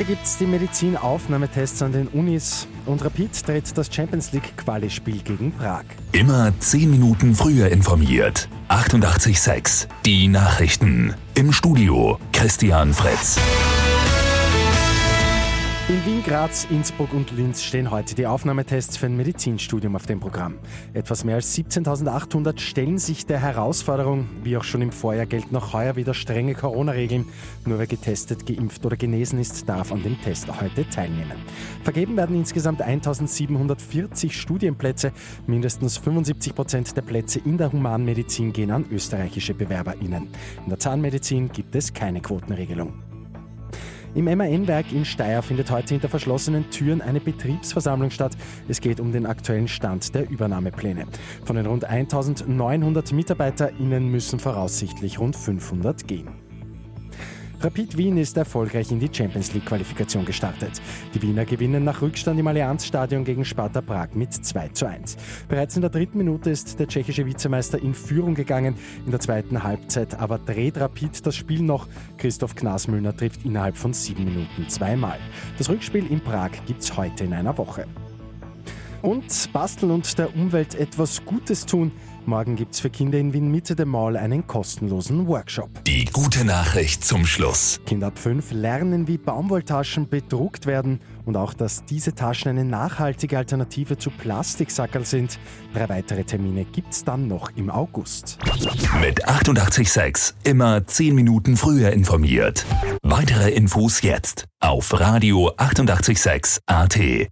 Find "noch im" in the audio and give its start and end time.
97.26-97.68